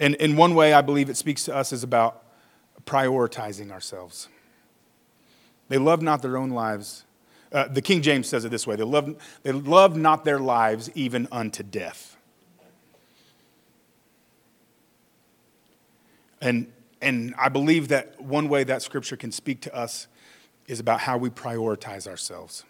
[0.00, 2.22] And in one way, I believe it speaks to us is about
[2.86, 4.28] prioritizing ourselves.
[5.68, 7.04] They love not their own lives.
[7.52, 10.90] Uh, the King James says it this way they love, they love not their lives
[10.94, 12.16] even unto death.
[16.40, 20.08] And, and I believe that one way that scripture can speak to us
[20.66, 22.64] is about how we prioritize ourselves.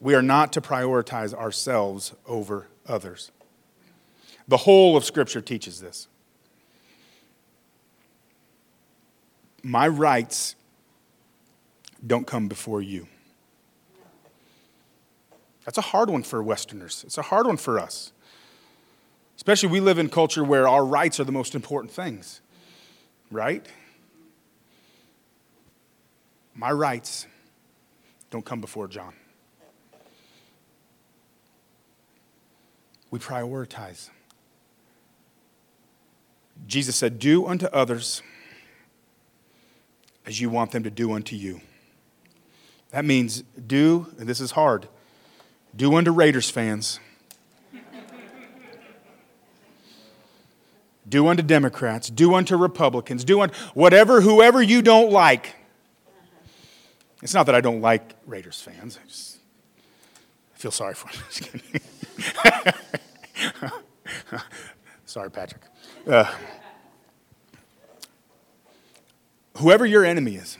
[0.00, 3.30] We are not to prioritize ourselves over others.
[4.46, 6.08] The whole of Scripture teaches this.
[9.62, 10.56] My rights
[12.06, 13.08] don't come before you.
[15.64, 17.04] That's a hard one for Westerners.
[17.06, 18.12] It's a hard one for us.
[19.36, 22.40] Especially, we live in culture where our rights are the most important things,
[23.30, 23.66] right?
[26.54, 27.26] My rights
[28.30, 29.14] don't come before John.
[33.10, 34.10] We prioritize.
[36.66, 38.22] Jesus said, Do unto others
[40.26, 41.60] as you want them to do unto you.
[42.90, 44.88] That means do, and this is hard,
[45.76, 47.00] do unto Raiders fans
[51.08, 55.54] do unto Democrats, do unto Republicans, do unto whatever, whoever you don't like.
[57.22, 58.98] It's not that I don't like Raiders fans.
[59.00, 59.38] I just
[60.54, 61.60] I feel sorry for them.
[65.06, 65.62] sorry, Patrick.
[66.06, 66.32] Uh,
[69.58, 70.58] whoever your enemy is,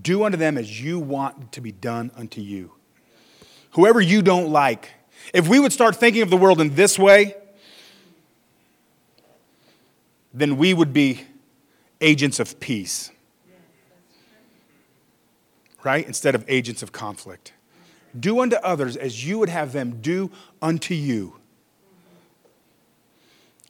[0.00, 2.72] do unto them as you want to be done unto you.
[3.72, 4.90] Whoever you don't like.
[5.32, 7.34] If we would start thinking of the world in this way,
[10.34, 11.22] then we would be
[12.00, 13.10] agents of peace.
[15.82, 16.06] Right?
[16.06, 17.52] Instead of agents of conflict.
[18.18, 20.30] Do unto others as you would have them do
[20.60, 21.36] unto you.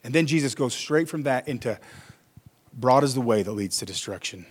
[0.04, 1.78] And then Jesus goes straight from that into
[2.72, 4.46] broad is the way that leads to destruction,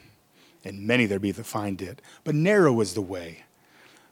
[0.63, 2.01] and many there be that find it.
[2.23, 3.43] But narrow is the way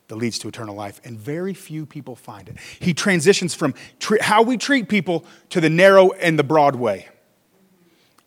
[0.10, 2.58] that leads to eternal life, and very few people find it.
[2.80, 3.74] He transitions from
[4.20, 7.08] how we treat people to the narrow and the broad way.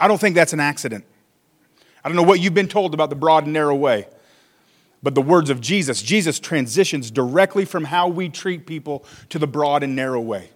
[0.01, 1.05] I don't think that's an accident.
[2.05, 4.07] I don't know what you've been told about the broad and narrow way,
[5.03, 9.49] but the words of Jesus, Jesus transitions directly from how we treat people to the
[9.49, 10.51] broad and narrow way.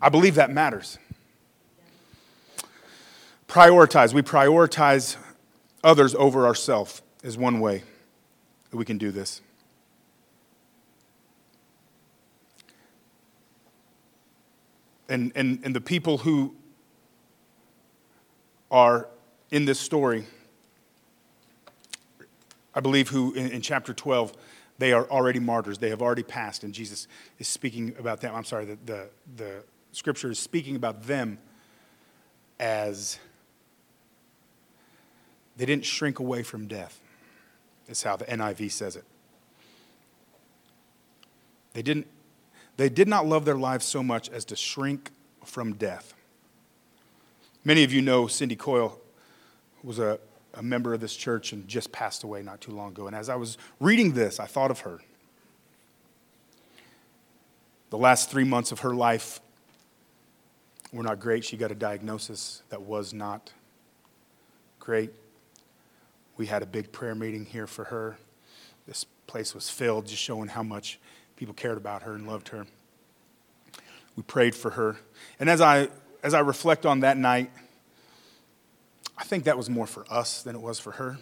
[0.00, 0.98] I believe that matters.
[3.48, 4.14] Prioritize.
[4.14, 5.16] We prioritize
[5.84, 7.82] others over ourselves, is one way
[8.70, 9.42] that we can do this.
[15.08, 16.54] And, and, and the people who
[18.70, 19.08] are
[19.50, 20.26] in this story,
[22.74, 24.34] I believe, who in, in, chapter 12,
[24.78, 25.78] they are already martyrs.
[25.78, 28.34] They have already passed, and Jesus is speaking about them.
[28.34, 31.38] I'm sorry, the, the, the scripture is speaking about them
[32.60, 33.18] as
[35.56, 37.00] they didn't shrink away from death.
[37.86, 39.04] That's how the NIV says it.
[41.72, 42.06] They didn't
[42.78, 45.10] they did not love their lives so much as to shrink
[45.44, 46.14] from death.
[47.64, 48.98] Many of you know Cindy Coyle
[49.82, 50.20] was a,
[50.54, 53.08] a member of this church and just passed away not too long ago.
[53.08, 55.00] And as I was reading this, I thought of her.
[57.90, 59.40] The last three months of her life
[60.92, 61.44] were not great.
[61.44, 63.52] She got a diagnosis that was not
[64.78, 65.10] great.
[66.36, 68.18] We had a big prayer meeting here for her.
[68.86, 71.00] This place was filled, just showing how much
[71.38, 72.66] people cared about her and loved her.
[74.16, 74.96] We prayed for her.
[75.38, 75.88] And as I
[76.22, 77.50] as I reflect on that night,
[79.16, 81.18] I think that was more for us than it was for her.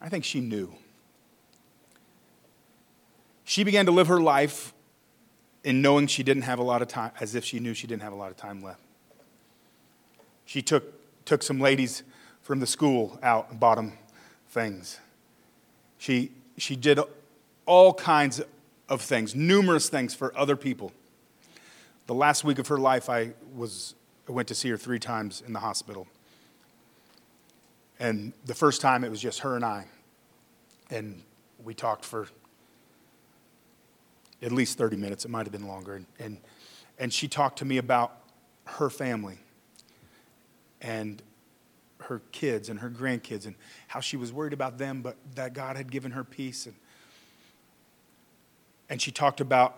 [0.00, 0.74] I think she knew.
[3.44, 4.72] She began to live her life
[5.62, 8.02] in knowing she didn't have a lot of time, as if she knew she didn't
[8.02, 8.80] have a lot of time left.
[10.46, 10.84] She took,
[11.26, 12.02] took some ladies
[12.42, 13.92] from the school out and bought them
[14.48, 14.98] things.
[15.98, 16.98] She, she did
[17.66, 18.40] all kinds
[18.88, 20.92] of things, numerous things for other people
[22.06, 23.94] The last week of her life, I, was,
[24.28, 26.06] I went to see her three times in the hospital.
[27.98, 29.86] And the first time, it was just her and I.
[30.90, 31.22] And
[31.64, 32.28] we talked for
[34.42, 35.24] at least 30 minutes.
[35.24, 35.94] It might have been longer.
[35.94, 36.38] And, and,
[36.98, 38.20] and she talked to me about
[38.64, 39.38] her family
[40.82, 41.22] and
[42.00, 43.54] her kids and her grandkids and
[43.86, 46.66] how she was worried about them, but that God had given her peace.
[46.66, 46.74] And,
[48.94, 49.76] and she talked about,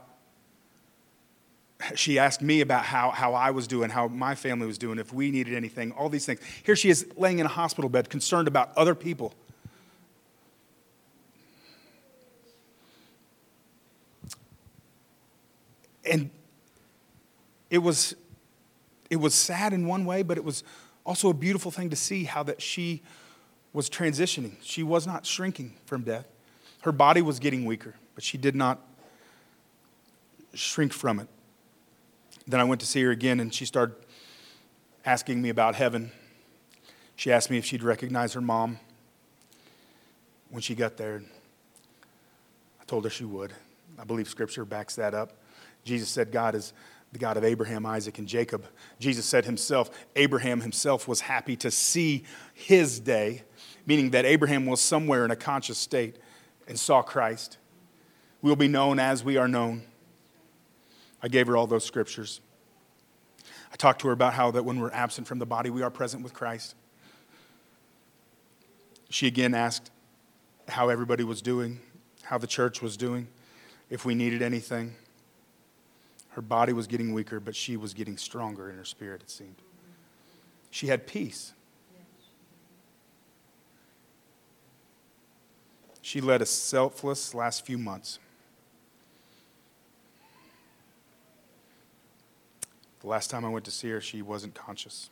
[1.95, 5.11] she asked me about how, how I was doing, how my family was doing, if
[5.11, 6.41] we needed anything, all these things.
[6.65, 9.33] Here she is laying in a hospital bed, concerned about other people.
[16.05, 16.29] And
[17.71, 18.17] it was,
[19.09, 20.63] it was sad in one way, but it was
[21.07, 23.01] also a beautiful thing to see how that she
[23.73, 24.57] was transitioning.
[24.61, 26.27] She was not shrinking from death.
[26.83, 28.86] Her body was getting weaker, but she did not
[30.55, 31.29] shrink from it.
[32.47, 33.97] Then I went to see her again, and she started
[35.05, 36.13] asking me about heaven.
[37.17, 38.79] She asked me if she'd recognize her mom
[40.51, 41.23] when she got there.
[42.81, 43.53] I told her she would.
[43.99, 45.33] I believe scripture backs that up.
[45.85, 46.73] Jesus said God is
[47.13, 48.67] the God of Abraham, Isaac, and Jacob.
[48.99, 53.43] Jesus said himself, Abraham himself was happy to see his day,
[53.87, 56.17] meaning that Abraham was somewhere in a conscious state
[56.69, 57.59] and saw Christ.
[58.43, 59.83] We'll be known as we are known.
[61.23, 62.41] I gave her all those scriptures.
[63.73, 65.91] I talked to her about how that when we're absent from the body, we are
[65.91, 66.75] present with Christ.
[69.09, 69.91] She again asked
[70.69, 71.81] how everybody was doing,
[72.23, 73.29] how the church was doing,
[73.91, 74.95] if we needed anything.
[76.31, 79.57] Her body was getting weaker, but she was getting stronger in her spirit, it seemed.
[80.71, 81.55] She had peace.
[86.03, 88.19] She led a selfless last few months.
[93.07, 95.11] The last time I went to see her, she wasn't conscious.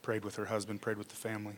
[0.00, 1.56] Prayed with her husband, prayed with the family.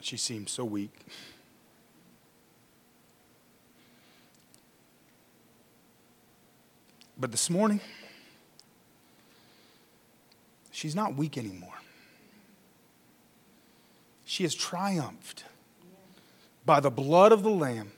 [0.00, 0.90] She seemed so weak.
[7.18, 7.82] But this morning,
[10.70, 11.76] she's not weak anymore.
[14.24, 15.44] She has triumphed
[16.64, 17.92] by the blood of the Lamb,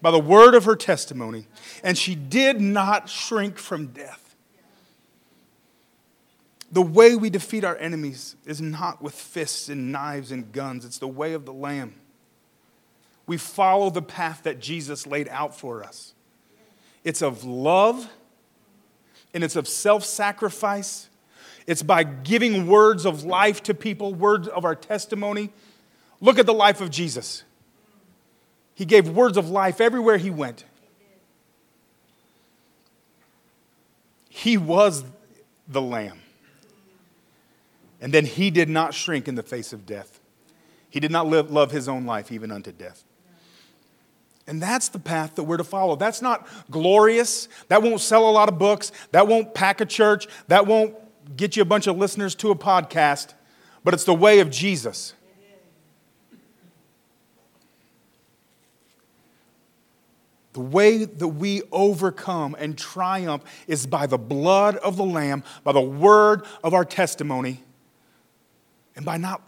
[0.00, 1.46] by the word of her testimony,
[1.82, 4.36] and she did not shrink from death.
[6.70, 10.98] The way we defeat our enemies is not with fists and knives and guns, it's
[10.98, 11.94] the way of the Lamb.
[13.26, 16.14] We follow the path that Jesus laid out for us.
[17.04, 18.08] It's of love
[19.34, 21.08] and it's of self sacrifice.
[21.66, 25.50] It's by giving words of life to people, words of our testimony.
[26.20, 27.44] Look at the life of Jesus.
[28.78, 30.64] He gave words of life everywhere he went.
[34.28, 35.02] He was
[35.66, 36.20] the Lamb.
[38.00, 40.20] And then he did not shrink in the face of death.
[40.90, 43.02] He did not live, love his own life even unto death.
[44.46, 45.96] And that's the path that we're to follow.
[45.96, 47.48] That's not glorious.
[47.66, 48.92] That won't sell a lot of books.
[49.10, 50.28] That won't pack a church.
[50.46, 50.94] That won't
[51.36, 53.34] get you a bunch of listeners to a podcast.
[53.82, 55.14] But it's the way of Jesus.
[60.58, 65.70] The way that we overcome and triumph is by the blood of the Lamb, by
[65.70, 67.62] the word of our testimony,
[68.96, 69.40] and by not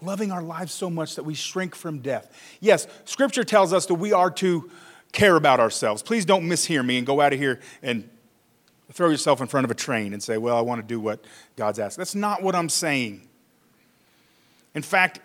[0.00, 2.30] loving our lives so much that we shrink from death.
[2.60, 4.70] Yes, Scripture tells us that we are to
[5.10, 6.04] care about ourselves.
[6.04, 8.08] Please don't mishear me and go out of here and
[8.92, 11.24] throw yourself in front of a train and say, Well, I want to do what
[11.56, 11.96] God's asked.
[11.96, 13.28] That's not what I'm saying.
[14.76, 15.18] In fact,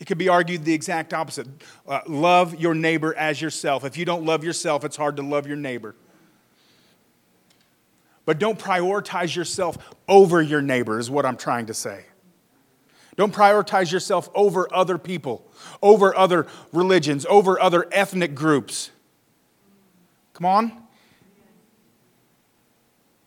[0.00, 1.48] it could be argued the exact opposite.
[1.86, 3.84] Uh, love your neighbor as yourself.
[3.84, 5.96] If you don't love yourself, it's hard to love your neighbor.
[8.24, 12.04] But don't prioritize yourself over your neighbor, is what I'm trying to say.
[13.16, 15.44] Don't prioritize yourself over other people,
[15.82, 18.90] over other religions, over other ethnic groups.
[20.34, 20.72] Come on.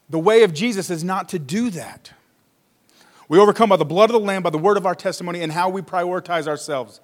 [0.09, 2.11] The way of Jesus is not to do that.
[3.31, 5.53] We overcome by the blood of the Lamb, by the word of our testimony, and
[5.53, 6.99] how we prioritize ourselves.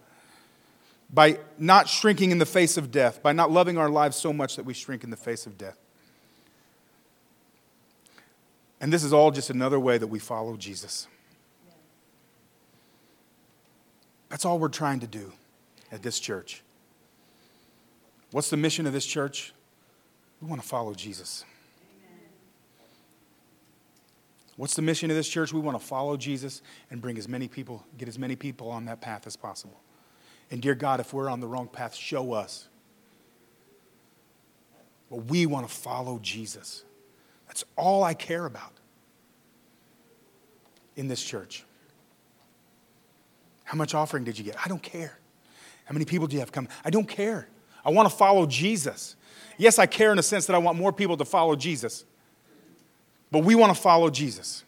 [1.10, 4.58] By not shrinking in the face of death, by not loving our lives so much
[4.58, 5.80] that we shrink in the face of death.
[8.82, 11.08] And this is all just another way that we follow Jesus.
[14.28, 15.32] That's all we're trying to do
[15.94, 16.62] at this church.
[18.32, 19.54] What's the mission of this church?
[20.42, 21.46] We want to follow Jesus.
[24.58, 25.54] What's the mission of this church?
[25.54, 28.86] We want to follow Jesus and bring as many people, get as many people on
[28.86, 29.80] that path as possible.
[30.50, 32.68] And dear God, if we're on the wrong path, show us.
[35.10, 36.84] But we want to follow Jesus.
[37.48, 38.74] That's all I care about
[40.96, 41.64] in this church.
[43.64, 44.56] How much offering did you get?
[44.64, 45.20] I don't care.
[45.86, 46.68] How many people do you have come?
[46.84, 47.48] I don't care.
[47.86, 49.16] I want to follow Jesus.
[49.58, 52.06] Yes, I care in a sense that I want more people to follow Jesus.
[53.32, 54.64] But we want to follow Jesus.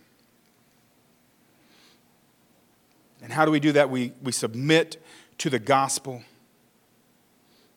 [3.22, 3.90] And how do we do that?
[3.90, 5.02] We, we submit
[5.40, 6.24] to the gospel,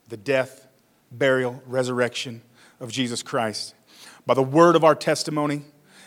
[0.09, 0.67] the death,
[1.11, 2.43] burial, resurrection
[2.81, 3.75] of Jesus Christ.
[4.27, 5.65] By the word of our testimony,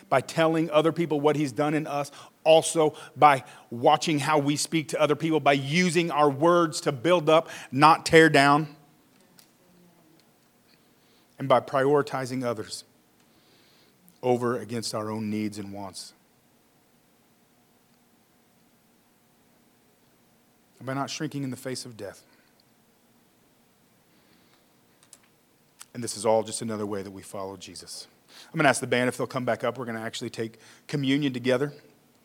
[0.10, 2.12] by telling other people what he's done in us,
[2.44, 7.30] also by watching how we speak to other people, by using our words to build
[7.30, 8.76] up, not tear down,
[11.40, 12.84] and by prioritizing others
[14.26, 16.14] over against our own needs and wants.
[20.82, 22.22] By not shrinking in the face of death.
[25.94, 28.08] And this is all just another way that we follow Jesus.
[28.48, 29.78] I'm going to ask the band if they'll come back up.
[29.78, 31.72] We're going to actually take communion together.